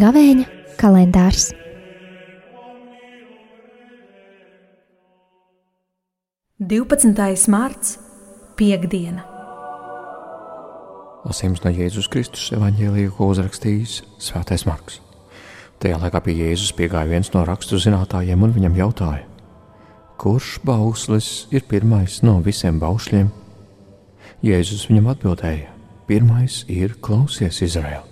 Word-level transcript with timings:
Gavēņa 0.00 0.46
kalendārs. 0.80 1.50
Divpadsmitais 6.70 7.48
mārts, 7.52 7.98
piekdiena. 8.56 9.26
Lasījums 11.26 11.60
no 11.64 11.72
Jēzus 11.74 12.08
Kristus 12.12 12.48
evanģēlīja, 12.56 13.12
ko 13.16 13.30
uzrakstījis 13.34 14.00
Svētais 14.22 14.64
Marks. 14.68 15.00
Tajā 15.80 15.96
laikā 15.96 16.20
pie 16.20 16.34
Jēzus 16.36 16.74
piegāja 16.76 17.08
viens 17.08 17.30
no 17.32 17.40
rakstu 17.48 17.78
zinātājiem 17.80 18.42
un 18.44 18.50
viņam 18.52 18.74
jautāja, 18.76 19.22
kurš 20.20 20.58
bauslis 20.68 21.28
ir 21.56 21.64
pirmais 21.70 22.18
no 22.20 22.34
visiem 22.44 22.76
baušļiem? 22.82 23.30
Jēzus 24.44 24.90
viņam 24.90 25.08
atbildēja: 25.14 25.70
Pirmais 26.04 26.66
ir 26.68 26.98
klausies, 27.00 27.62
Izraēl! 27.64 28.04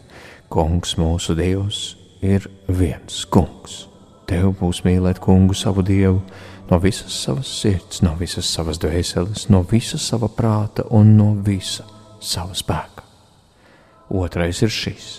Kungs 0.48 0.96
mūsu 0.96 1.36
Dievs 1.36 1.82
ir 2.24 2.48
viens 2.72 3.20
kungs. 3.28 3.82
Tev 4.24 4.54
būs 4.62 4.80
mīlēt 4.88 5.20
kungu 5.20 5.52
savu 5.52 5.84
dievu 5.84 6.22
no 6.70 6.80
visas 6.80 7.20
savas 7.20 7.52
sirds, 7.52 8.00
no 8.00 8.16
visas 8.16 8.48
savas 8.48 8.80
dvēseles, 8.80 9.50
no 9.52 9.60
visa 9.68 10.00
sava 10.00 10.32
prāta 10.32 10.88
un 10.88 11.18
no 11.20 11.34
visa 11.44 11.84
sava 12.16 12.56
spēka. 12.56 13.04
Otrais 14.08 14.64
ir 14.64 14.72
šis: 14.72 15.18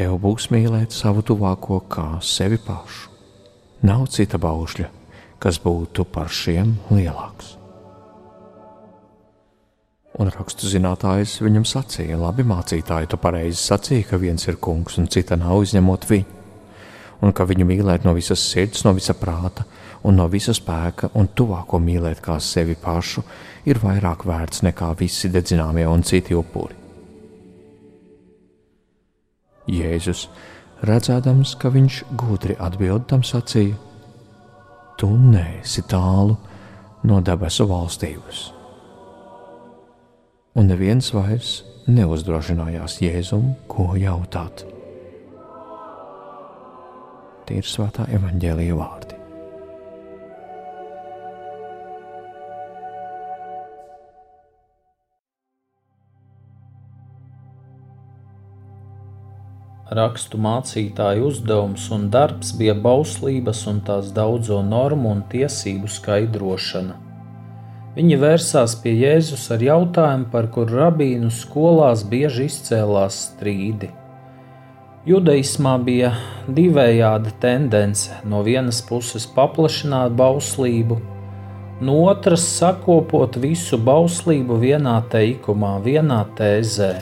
Tev 0.00 0.14
būs 0.16 0.46
mīlēt 0.48 0.94
savu 0.96 1.20
tuvāko 1.28 1.82
kā 1.92 2.04
sevi 2.24 2.56
pašu. 2.64 3.10
Nav 3.84 4.06
cita 4.08 4.38
baušļa, 4.40 4.86
kas 5.36 5.58
būtu 5.60 6.06
par 6.08 6.32
šiem 6.32 6.70
lielāks. 6.88 7.50
Un 10.16 10.32
rakstu 10.32 10.72
zinātājs 10.72 11.36
viņam 11.44 11.68
sacīja, 11.68 12.16
labi 12.16 12.48
mācītāji, 12.48 13.10
tu 13.12 13.20
pareizi 13.20 13.60
sacīji, 13.60 14.08
ka 14.08 14.22
viens 14.24 14.48
ir 14.48 14.56
kungs 14.56 14.96
un 14.96 15.12
cita 15.12 15.36
nav 15.36 15.66
izņemot 15.68 16.08
viņu, 16.08 16.40
un 17.20 17.36
ka 17.36 17.44
viņu 17.52 17.68
mīlēt 17.68 18.08
no 18.08 18.16
visas 18.16 18.40
sirds, 18.40 18.86
no 18.88 18.96
visa 18.96 19.12
prāta 19.20 19.68
un 20.08 20.16
no 20.16 20.30
visa 20.32 20.56
spēka, 20.56 21.12
un 21.12 21.28
tuvāko 21.36 21.76
mīlēt 21.76 22.24
kā 22.24 22.40
sevi 22.40 22.80
pašu, 22.88 23.28
ir 23.68 23.84
vairāk 23.84 24.24
vērts 24.24 24.64
nekā 24.64 24.94
visi 24.96 25.28
dedzināmie 25.28 25.84
un 25.92 26.08
citi 26.08 26.32
upuri. 26.32 26.79
Jēzus, 29.70 30.28
redzēdams, 30.86 31.56
ka 31.60 31.72
viņš 31.72 32.04
gudri 32.18 32.56
atbild 32.58 33.08
tam 33.10 33.22
sacīja: 33.26 33.76
Tu 34.98 35.10
neesi 35.10 35.86
tālu 35.88 36.36
no 37.06 37.20
debesu 37.24 37.68
valstības 37.70 38.48
un 40.58 40.66
neviens 40.70 41.12
vairs 41.14 41.60
neuzdrošinājās 41.90 42.98
Jēzum, 43.04 43.54
ko 43.70 43.92
jautāt. 43.98 44.64
Tie 47.46 47.58
ir 47.62 47.66
svētā 47.66 48.06
evaņģēlīja 48.18 48.76
vārdi. 48.78 49.19
Rakstu 59.90 60.38
mācītāju 60.38 61.28
uzdevums 61.32 61.90
un 61.90 62.08
darbs 62.14 62.54
bija 62.56 62.78
bauslības 62.78 63.66
un 63.66 63.84
tās 63.86 64.12
daudzo 64.14 64.62
normu 64.62 65.10
un 65.16 65.22
tiesību 65.32 65.90
skaidrošana 65.90 67.00
Viņi 67.90 68.16
vērsās 68.22 68.76
pie 68.78 68.92
Jēzus 68.94 69.48
ar 69.50 69.62
jautājumu, 69.66 70.28
par 70.30 70.46
kuru 70.54 70.78
rabīnu 70.78 71.26
skolās 71.34 72.04
bieži 72.06 72.46
izcēlās 72.46 73.16
strīdi. 73.32 73.88
Judaismā 75.10 75.72
bija 75.82 76.12
divējāda 76.46 77.32
tendence- 77.42 78.14
no 78.30 78.44
vienas 78.46 78.78
puses 78.86 79.26
paplašināt 79.26 80.14
bauslību, 80.14 81.00
no 81.80 81.96
otras 82.12 82.46
sakopot 82.60 83.36
visu 83.36 83.76
bauslību 83.76 84.60
vienā 84.62 85.02
teikumā, 85.10 85.82
vienā 85.82 86.24
tēzē. 86.38 86.92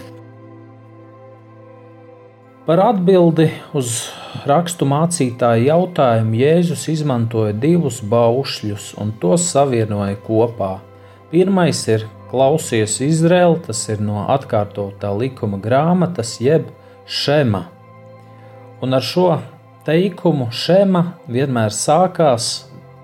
Par 2.68 2.82
atbildi 2.84 3.46
uz 3.72 4.10
rakstu 4.44 4.84
mācītāju 4.84 5.70
jautājumu 5.70 6.36
Jēzus 6.36 6.82
izmantoja 6.92 7.54
divus 7.56 8.02
baušļus 8.04 8.90
un 9.00 9.14
tos 9.22 9.46
savienoja 9.54 10.18
kopā. 10.26 10.74
Pirmais 11.30 11.80
ir 11.88 12.04
klausies 12.28 12.98
Izraēl, 13.06 13.56
tas 13.64 13.80
ir 13.88 14.02
no 14.04 14.26
atkārtotā 14.34 15.14
likuma 15.16 15.56
grāmatas, 15.64 16.34
jeb 16.44 16.66
šema. 17.08 17.62
Un 18.84 18.98
ar 18.98 19.06
šo 19.12 19.30
teikumu 19.88 20.50
šema 20.52 21.06
vienmēr 21.24 21.72
sākās 21.72 22.50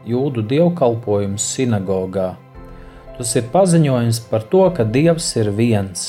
jūdu 0.04 0.44
dievkalpojums 0.44 1.48
sinagogā. 1.56 2.34
Tas 3.16 3.32
ir 3.40 3.48
paziņojums 3.48 4.20
par 4.28 4.44
to, 4.52 4.66
ka 4.76 4.84
Dievs 4.84 5.30
ir 5.40 5.48
viens. 5.56 6.04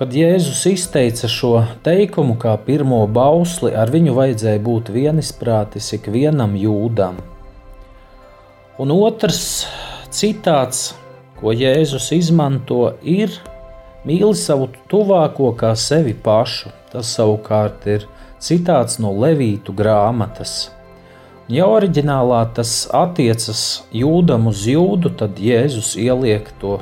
Kad 0.00 0.14
Jēzus 0.16 0.62
izteica 0.70 1.28
šo 1.28 1.52
teikumu 1.84 2.38
kā 2.40 2.54
pirmo 2.64 3.02
bausli, 3.06 3.74
ar 3.76 3.90
viņu 3.92 4.14
vajadzēja 4.16 4.60
būt 4.64 4.88
vienisprātis 4.94 5.90
ikvienam 5.98 6.54
jūdam. 6.56 7.18
Un 8.80 8.94
otrs 8.96 9.66
citāts, 10.08 10.94
ko 11.36 11.52
Jēzus 11.52 12.08
izmanto, 12.16 12.94
ir 13.04 13.36
mīli 14.08 14.32
savu 14.32 14.70
tuvāko 14.88 15.52
kā 15.60 15.74
sevi 15.76 16.14
pašu. 16.16 16.72
Tas 16.92 17.12
savukārt 17.16 17.84
ir 17.88 18.06
citāts 18.40 18.96
no 19.00 19.12
Levītu 19.12 19.76
grāmatas. 19.76 20.70
Ja 21.52 21.68
oriģinālā 21.68 22.46
tas 22.56 22.86
attiecas 22.96 23.82
jūdam 23.92 24.48
uz 24.48 24.64
jūdu, 24.72 25.12
tad 25.20 25.36
Jēzus 25.36 25.98
ieliek 26.00 26.48
to 26.64 26.78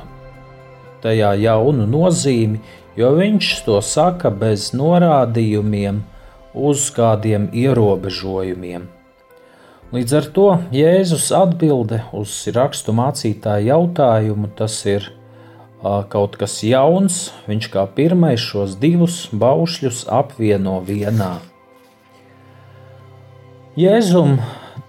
tajā 1.03 1.33
jaunu 1.41 1.87
nozīmi, 1.89 2.61
jo 2.97 3.11
viņš 3.19 3.51
to 3.67 3.81
saka 3.85 4.31
bez 4.31 4.71
norādījumiem 4.77 6.03
uz 6.55 6.89
kādiem 6.95 7.51
ierobežojumiem. 7.55 8.89
Līdz 9.91 10.13
ar 10.15 10.27
to 10.35 10.49
Jēzus 10.71 11.31
atbilde 11.35 12.05
uz 12.15 12.35
rakstu 12.55 12.95
mācītāju 12.95 13.73
jautājumu 13.73 14.51
tas 14.59 14.77
ir 14.87 15.09
kaut 15.83 16.37
kas 16.39 16.61
jauns. 16.63 17.31
Viņš 17.51 17.71
kā 17.73 17.87
pirmais 17.97 18.39
šos 18.39 18.77
divus 18.79 19.25
baušļus 19.33 20.05
apvieno 20.07 20.79
vienā. 20.87 21.39
Jēzum 23.79 24.39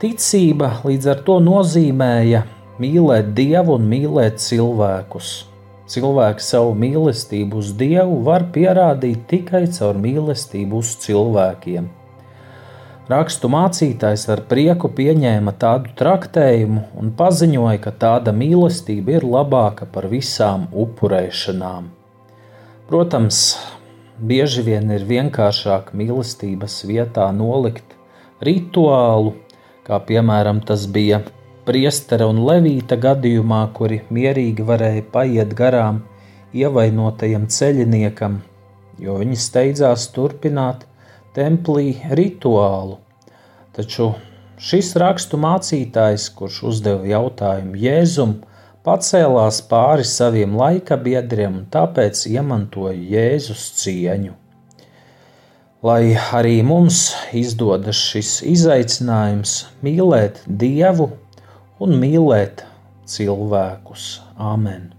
ticība 0.01 0.81
līdz 0.85 1.13
ar 1.13 1.21
to 1.25 1.39
nozīmēja 1.41 2.43
mīlēt 2.81 3.33
Dievu 3.37 3.77
un 3.77 3.87
mīlēt 3.89 4.41
cilvēkus. 4.41 5.50
Cilvēks 5.91 6.45
savu 6.53 6.75
mīlestību 6.79 7.57
uz 7.59 7.73
Dievu 7.75 8.21
var 8.23 8.45
pierādīt 8.55 9.25
tikai 9.27 9.65
caur 9.75 9.97
mīlestību 9.99 10.77
uz 10.79 10.93
cilvēkiem. 11.03 11.89
Rakstu 13.11 13.49
mācītājs 13.51 14.23
ar 14.31 14.43
prieku 14.47 14.87
pieņēma 14.95 15.51
tādu 15.59 15.91
traktējumu 15.99 16.85
un 17.01 17.11
paziņoja, 17.17 17.81
ka 17.83 17.91
tāda 18.05 18.31
mīlestība 18.31 19.17
ir 19.17 19.27
labāka 19.27 19.89
par 19.89 20.07
visām 20.07 20.69
upurēšanām. 20.71 21.89
Protams, 22.87 23.41
bieži 24.31 24.63
vien 24.69 24.95
ir 24.95 25.03
vienkāršāk 25.09 25.91
mīlestības 25.97 26.77
vietā 26.87 27.27
nolikt 27.35 27.97
rituālu, 28.39 29.35
kā 29.83 29.99
piemēram 30.07 30.63
tas 30.63 30.87
bija 30.87 31.25
priestera 31.65 32.27
un 32.31 32.41
levīta 32.47 32.97
gadījumā, 33.01 33.61
kuri 33.75 34.01
mierīgi 34.13 34.65
varēja 34.65 35.03
paiet 35.13 35.53
garām 35.57 36.01
ievainotajam 36.57 37.47
ceļiniekam, 37.51 38.39
jo 38.99 39.17
viņi 39.21 39.37
steidzās 39.39 40.07
turpināt 40.15 40.85
templī 41.35 41.95
rituālu. 42.17 42.97
Taču 43.75 44.11
šis 44.59 44.93
rakstu 44.99 45.39
mācītājs, 45.41 46.27
kurš 46.35 46.61
uzdeva 46.73 47.07
jautājumu 47.07 47.79
Jēzum, 47.79 48.35
pacēlās 48.85 49.61
pāri 49.69 50.05
saviem 50.07 50.57
laika 50.57 50.97
biedriem 50.97 51.61
un 51.61 51.65
tāpēc 51.71 52.25
iemantoja 52.33 52.97
Jēzus 53.15 53.71
cieņu. 53.79 54.35
Lai 55.81 56.13
arī 56.13 56.59
mums 56.61 57.07
izdodas 57.33 57.97
šis 58.11 58.35
izaicinājums 58.45 59.55
mīlēt 59.81 60.43
Dievu 60.45 61.07
un 61.81 61.97
mīlēt 61.97 62.61
cilvēkus. 63.09 64.09
Āmen! 64.37 64.91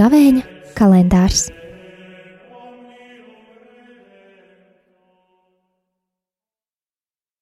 Gavēņa 0.00 0.42
kalendārs 0.78 1.48